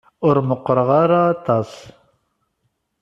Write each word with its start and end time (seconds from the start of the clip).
Ur 0.27 0.37
meqqṛeɣ 0.49 0.89
ara 1.03 1.19
aṭas. 1.33 1.71